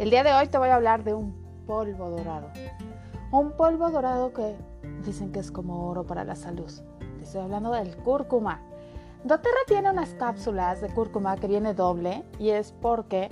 El 0.00 0.08
día 0.08 0.24
de 0.24 0.32
hoy 0.32 0.46
te 0.46 0.56
voy 0.56 0.70
a 0.70 0.76
hablar 0.76 1.04
de 1.04 1.12
un 1.12 1.34
polvo 1.66 2.08
dorado. 2.08 2.48
Un 3.30 3.52
polvo 3.52 3.90
dorado 3.90 4.32
que 4.32 4.56
dicen 5.04 5.30
que 5.30 5.40
es 5.40 5.50
como 5.50 5.90
oro 5.90 6.06
para 6.06 6.24
la 6.24 6.36
salud. 6.36 6.72
Te 7.18 7.24
estoy 7.24 7.42
hablando 7.42 7.70
del 7.72 7.94
cúrcuma. 7.98 8.62
doTERRA 9.24 9.58
tiene 9.66 9.90
unas 9.90 10.14
cápsulas 10.14 10.80
de 10.80 10.88
cúrcuma 10.88 11.36
que 11.36 11.48
viene 11.48 11.74
doble 11.74 12.24
y 12.38 12.48
es 12.48 12.72
porque 12.80 13.28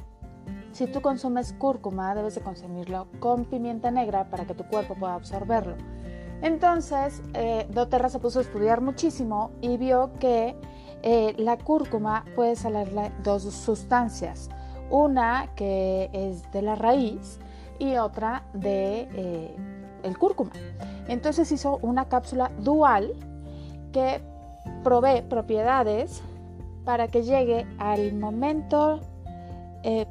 si 0.72 0.86
tú 0.86 1.00
consumes 1.00 1.54
cúrcuma 1.54 2.14
debes 2.14 2.34
de 2.34 2.42
consumirlo 2.42 3.06
con 3.18 3.46
pimienta 3.46 3.90
negra 3.90 4.28
para 4.28 4.44
que 4.44 4.52
tu 4.52 4.64
cuerpo 4.64 4.94
pueda 4.94 5.14
absorberlo. 5.14 5.74
Entonces, 6.42 7.22
eh, 7.32 7.66
doTERRA 7.70 8.10
se 8.10 8.18
puso 8.18 8.40
a 8.40 8.42
estudiar 8.42 8.82
muchísimo 8.82 9.52
y 9.62 9.78
vio 9.78 10.12
que 10.20 10.54
eh, 11.00 11.34
la 11.38 11.56
cúrcuma 11.56 12.26
puede 12.36 12.56
salarle 12.56 13.10
dos 13.22 13.44
sustancias. 13.44 14.50
Una 14.90 15.50
que 15.54 16.10
es 16.12 16.50
de 16.52 16.62
la 16.62 16.74
raíz 16.74 17.38
y 17.78 17.96
otra 17.96 18.44
de 18.52 19.08
eh, 19.12 19.56
el 20.02 20.18
cúrcuma. 20.18 20.52
Entonces 21.08 21.50
hizo 21.52 21.78
una 21.82 22.08
cápsula 22.08 22.50
dual 22.58 23.12
que 23.92 24.20
provee 24.82 25.22
propiedades 25.22 26.22
para 26.84 27.08
que 27.08 27.22
llegue 27.22 27.66
al 27.78 28.14
momento 28.14 29.00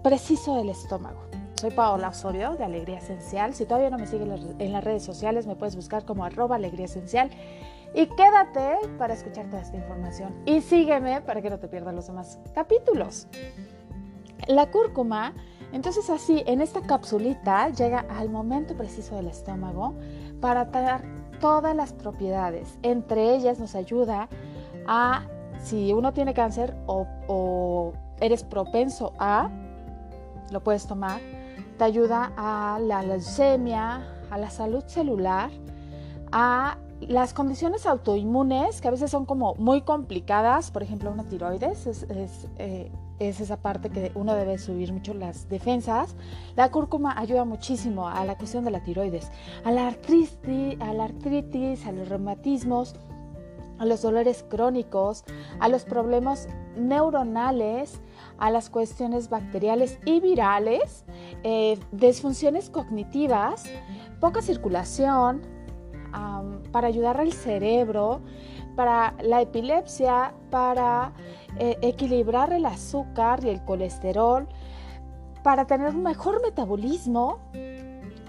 preciso 0.02 0.55
del 0.55 0.70
estómago. 0.70 1.28
Soy 1.59 1.72
Paola 1.72 2.09
Osorio 2.09 2.55
de 2.55 2.64
Alegría 2.64 3.00
Esencial. 3.00 3.55
Si 3.55 3.66
todavía 3.66 3.89
no 3.89 3.98
me 3.98 4.05
sigues 4.05 4.28
en 4.59 4.72
las 4.72 4.84
redes 4.84 5.03
sociales, 5.03 5.48
me 5.48 5.55
puedes 5.55 5.75
buscar 5.75 6.05
como 6.05 6.23
arroba 6.23 6.55
alegría 6.55 6.86
esencial. 6.86 7.31
Y 7.95 8.05
quédate 8.05 8.78
para 9.00 9.16
escuchar 9.16 9.48
toda 9.48 9.64
esta 9.64 9.75
información. 9.75 10.36
Y 10.45 10.62
sígueme 10.62 11.22
para 11.22 11.41
que 11.41 11.50
no 11.50 11.58
te 11.58 11.67
pierdas 11.67 11.95
los 11.95 12.05
demás 12.05 12.38
capítulos. 12.53 13.28
La 14.48 14.72
cúrcuma, 14.72 15.34
entonces 15.72 16.09
así, 16.09 16.44
en 16.45 16.62
esta 16.62 16.81
capsulita 16.81 17.70
llega 17.70 18.06
al 18.09 18.30
momento 18.30 18.76
preciso 18.76 19.16
del 19.16 19.28
estómago 19.28 19.95
para 20.40 20.66
dar 20.66 21.03
todas 21.40 21.76
las 21.76 21.94
propiedades. 21.94 22.78
Entre 22.81 23.36
ellas 23.36 23.59
nos 23.59 23.75
ayuda 23.75 24.30
a, 24.88 25.23
si 25.62 25.94
uno 25.94 26.14
tiene 26.14 26.34
cáncer 26.34 26.75
o, 26.86 27.06
o 27.28 27.94
eres 28.22 28.44
propenso 28.44 29.14
a, 29.20 29.50
lo 30.52 30.64
puedes 30.64 30.88
tomar 30.88 31.20
te 31.78 31.84
ayuda 31.84 32.34
a 32.36 32.80
la 32.81 33.03
leucemia, 33.03 34.02
a 34.31 34.38
la 34.38 34.50
salud 34.50 34.84
celular, 34.88 35.52
a 36.31 36.78
las 37.02 37.34
condiciones 37.34 37.86
autoinmunes 37.86 38.81
que 38.81 38.88
a 38.88 38.92
veces 38.92 39.12
son 39.12 39.26
como 39.26 39.56
muy 39.56 39.81
complicadas, 39.81 40.72
por 40.72 40.84
ejemplo 40.84 41.12
una 41.12 41.23
tiroides, 41.23 41.86
es, 41.86 42.06
eh, 42.58 42.92
esa 43.20 43.58
parte 43.58 43.90
que 43.90 44.12
uno 44.16 44.36
debe 44.36 44.58
subir 44.58 44.94
mucho 44.94 45.14
las 45.14 45.50
defensas. 45.50 46.16
La 46.56 46.72
cúrcuma 46.72 47.18
ayuda 47.18 47.45
muchísimo 47.45 48.08
a 48.08 48.25
la 48.25 48.38
cuestión 48.38 48.66
de 48.66 48.72
la 48.72 48.84
tiroides, 48.84 49.31
a 49.64 49.72
la 49.72 49.88
artritis, 49.88 50.80
a, 50.80 50.94
la 50.94 51.06
artritis, 51.06 51.86
a 51.86 51.92
los 51.92 52.09
reumatismos, 52.09 52.95
a 53.80 53.86
los 53.86 54.02
dolores 54.02 54.44
crónicos, 54.50 55.23
a 55.59 55.70
los 55.70 55.84
problemas 55.84 56.48
neuronales, 56.75 58.02
a 58.38 58.50
las 58.50 58.70
cuestiones 58.70 59.30
bacteriales 59.30 60.00
y 60.06 60.20
virales, 60.20 61.06
eh, 61.44 61.80
disfunciones 61.92 62.70
cognitivas, 62.70 63.66
poca 64.20 64.42
circulación, 64.42 65.42
para 66.72 66.88
ayudar 66.88 67.19
al 67.19 67.33
cerebro, 67.33 68.22
para 68.75 69.16
la 69.22 69.41
epilepsia, 69.41 70.33
para 70.50 71.13
eh, 71.59 71.77
equilibrar 71.81 72.53
el 72.53 72.66
azúcar 72.66 73.44
y 73.44 73.50
el 73.50 73.63
colesterol, 73.66 74.47
para 75.44 75.66
tener 75.66 75.89
un 75.89 76.03
mejor 76.03 76.41
metabolismo, 76.41 77.39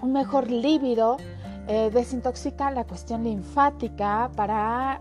un 0.01 0.11
mejor 0.11 0.49
líbido, 0.49 1.17
eh, 1.67 1.91
desintoxica 1.93 2.71
la 2.71 2.83
cuestión 2.85 3.23
linfática 3.23 4.31
para 4.35 4.99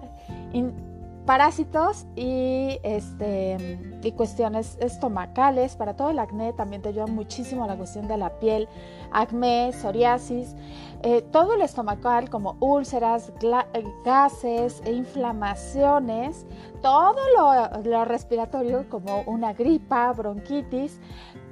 parásitos 1.29 2.07
y, 2.17 2.79
este, 2.83 3.79
y 4.03 4.13
cuestiones 4.13 4.79
estomacales. 4.81 5.77
Para 5.77 5.95
todo 5.95 6.09
el 6.09 6.19
acné 6.19 6.55
también 6.55 6.81
te 6.81 6.89
ayuda 6.89 7.07
muchísimo 7.07 7.67
la 7.67 7.77
cuestión 7.77 8.09
de 8.09 8.17
la 8.17 8.39
piel, 8.39 8.67
acné, 9.13 9.75
psoriasis, 9.75 10.57
eh, 11.03 11.23
todo 11.31 11.55
el 11.55 11.61
estomacal 11.61 12.29
como 12.29 12.57
úlceras, 12.59 13.33
eh, 13.41 13.85
gases 14.05 14.83
e 14.85 14.93
inflamaciones, 14.93 16.45
todo 16.83 17.15
lo, 17.37 17.83
lo, 17.89 18.05
respiratorio 18.05 18.89
como 18.89 19.23
una 19.23 19.53
gripa, 19.53 20.13
bronquitis, 20.13 20.99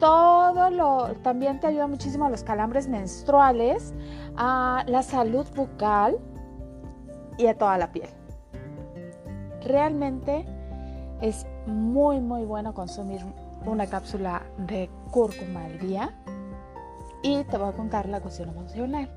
todo 0.00 0.70
lo 0.70 1.14
también 1.22 1.60
te 1.60 1.68
ayuda 1.68 1.86
muchísimo 1.86 2.24
a 2.24 2.30
los 2.30 2.42
calambres 2.42 2.88
menstruales, 2.88 3.94
a 4.36 4.84
la 4.88 5.02
salud 5.02 5.46
bucal 5.54 6.18
y 7.38 7.46
a 7.46 7.56
toda 7.56 7.78
la 7.78 7.92
piel. 7.92 8.10
Realmente 9.62 10.44
es 11.20 11.46
muy 11.66 12.20
muy 12.20 12.44
bueno 12.44 12.74
consumir 12.74 13.20
una 13.64 13.86
cápsula 13.86 14.42
de 14.58 14.90
cúrcuma 15.10 15.64
al 15.64 15.78
día 15.78 16.14
y 17.26 17.42
te 17.42 17.58
voy 17.58 17.68
a 17.68 17.72
contar 17.72 18.08
la 18.08 18.20
cuestión 18.20 18.50
emocional. 18.50 19.10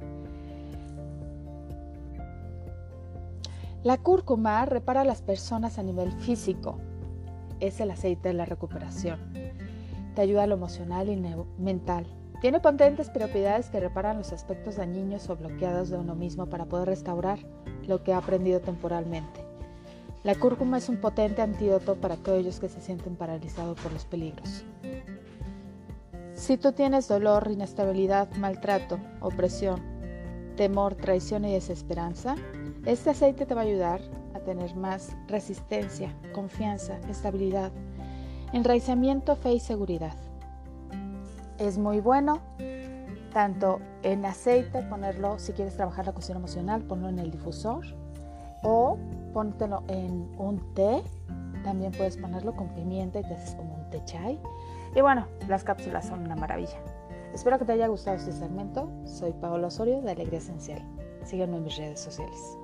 La 3.84 3.98
cúrcuma 3.98 4.66
repara 4.66 5.02
a 5.02 5.06
las 5.06 5.22
personas 5.22 5.78
a 5.78 5.84
nivel 5.84 6.12
físico. 6.14 6.80
Es 7.60 7.80
el 7.80 7.92
aceite 7.92 8.30
de 8.30 8.34
la 8.34 8.46
recuperación. 8.46 9.20
Te 10.16 10.22
ayuda 10.22 10.44
a 10.44 10.48
lo 10.48 10.56
emocional 10.56 11.08
y 11.08 11.22
mental. 11.62 12.08
Tiene 12.42 12.60
potentes 12.60 13.12
propiedades 13.12 13.70
que 13.70 13.80
reparan 13.80 14.18
los 14.18 14.34
aspectos 14.34 14.78
dañinos 14.78 15.30
o 15.30 15.36
bloqueados 15.36 15.90
de 15.90 15.98
uno 15.98 16.16
mismo 16.16 16.48
para 16.48 16.66
poder 16.66 16.88
restaurar 16.88 17.38
lo 17.88 18.04
que 18.04 18.14
ha 18.14 18.18
aprendido 18.18 18.60
temporalmente. 18.60 19.46
La 20.24 20.34
cúrcuma 20.34 20.80
es 20.80 20.90
un 20.90 20.98
potente 20.98 21.44
antídoto 21.44 21.96
para 21.96 22.16
aquellos 22.16 22.60
que 22.60 22.70
se 22.70 22.82
sienten 22.82 23.16
paralizados 23.16 23.80
por 23.80 23.94
los 23.94 24.06
peligros. 24.06 24.66
Si 26.40 26.56
tú 26.56 26.72
tienes 26.72 27.10
dolor, 27.10 27.50
inestabilidad, 27.52 28.32
maltrato, 28.38 28.98
opresión, 29.20 29.82
temor, 30.56 30.96
traición 30.96 31.44
y 31.44 31.52
desesperanza, 31.52 32.38
este 32.86 33.10
aceite 33.10 33.46
te 33.46 33.54
va 33.54 33.62
a 33.62 33.66
ayudar 33.66 34.00
a 34.34 34.40
tener 34.40 34.74
más 34.74 35.12
resistencia, 35.28 36.16
confianza, 36.34 36.98
estabilidad, 37.10 37.74
enraizamiento, 38.54 39.36
fe 39.36 39.56
y 39.56 39.60
seguridad. 39.60 40.14
Es 41.58 41.78
muy 41.78 42.00
bueno 42.00 42.40
tanto 43.34 43.82
en 44.04 44.26
aceite, 44.26 44.82
ponerlo, 44.84 45.40
si 45.40 45.52
quieres 45.52 45.76
trabajar 45.76 46.06
la 46.06 46.14
cuestión 46.14 46.38
emocional, 46.38 46.82
ponlo 46.84 47.10
en 47.10 47.20
el 47.20 47.32
difusor 47.32 47.86
o 48.64 48.98
póntelo 49.34 49.84
en 49.90 50.32
un 50.38 50.74
té. 50.74 51.04
También 51.66 51.92
puedes 51.92 52.16
ponerlo 52.16 52.56
con 52.56 52.70
pimienta 52.70 53.20
y 53.20 53.24
te 53.24 53.34
haces 53.34 53.56
como 53.56 53.76
un 53.76 53.90
té 53.90 54.02
chai. 54.06 54.40
Y 54.96 55.02
bueno, 55.02 55.28
las 55.48 55.64
cápsulas 55.64 56.08
son 56.08 56.26
una 56.26 56.36
maravilla. 56.36 56.82
Espero 57.34 57.60
que 57.60 57.66
te 57.66 57.74
haya 57.74 57.88
gustado 57.88 58.18
este 58.18 58.32
segmento. 58.32 58.92
Soy 59.06 59.34
Paola 59.34 59.68
Osorio 59.68 60.02
de 60.02 60.12
Alegría 60.12 60.40
Esencial. 60.40 60.84
Sígueme 61.24 61.58
en 61.58 61.64
mis 61.64 61.78
redes 61.78 62.00
sociales. 62.00 62.58